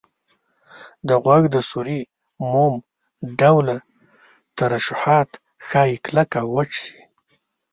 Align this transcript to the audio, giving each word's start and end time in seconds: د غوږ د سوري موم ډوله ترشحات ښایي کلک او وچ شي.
د 1.07 1.09
غوږ 1.23 1.43
د 1.55 1.57
سوري 1.69 2.01
موم 2.51 2.75
ډوله 3.39 3.77
ترشحات 4.57 5.29
ښایي 5.65 5.97
کلک 6.05 6.29
او 6.41 6.47
وچ 6.55 6.71
شي. 6.83 6.99